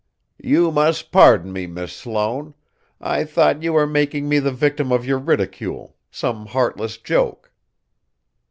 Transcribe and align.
"You 0.41 0.71
must 0.71 1.11
pardon 1.11 1.53
me, 1.53 1.67
Miss 1.67 1.93
Sloane. 1.95 2.55
I 2.99 3.23
thought 3.23 3.61
you 3.61 3.73
were 3.73 3.85
making 3.85 4.27
me 4.27 4.39
the 4.39 4.51
victim 4.51 4.91
of 4.91 5.05
your 5.05 5.19
ridicule, 5.19 5.95
some 6.09 6.47
heartless 6.47 6.97
joke." 6.97 7.51